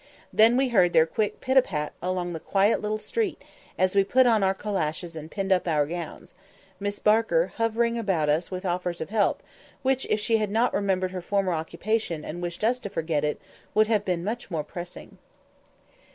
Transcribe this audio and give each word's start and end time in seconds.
Then 0.33 0.57
we 0.57 0.69
heard 0.69 0.93
their 0.93 1.05
quick 1.05 1.41
pit 1.41 1.57
a 1.57 1.61
pat 1.61 1.93
along 2.01 2.33
the 2.33 2.39
quiet 2.39 2.81
little 2.81 2.97
street 2.97 3.39
as 3.77 3.95
we 3.95 4.03
put 4.03 4.25
on 4.25 4.41
our 4.41 4.55
calashes 4.55 5.15
and 5.15 5.29
pinned 5.29 5.51
up 5.51 5.67
our 5.67 5.85
gowns; 5.85 6.33
Miss 6.79 6.97
Barker 6.97 7.53
hovering 7.57 7.99
about 7.99 8.27
us 8.27 8.49
with 8.49 8.65
offers 8.65 8.99
of 8.99 9.11
help, 9.11 9.43
which, 9.83 10.05
if 10.09 10.19
she 10.19 10.37
had 10.37 10.49
not 10.49 10.73
remembered 10.73 11.11
her 11.11 11.21
former 11.21 11.53
occupation, 11.53 12.25
and 12.25 12.41
wished 12.41 12.63
us 12.63 12.79
to 12.79 12.89
forget 12.89 13.23
it, 13.23 13.39
would 13.75 13.85
have 13.85 14.03
been 14.03 14.23
much 14.23 14.49
more 14.49 14.63
pressing. 14.63 15.19